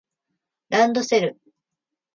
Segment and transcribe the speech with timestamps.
[0.69, 1.39] ランドセル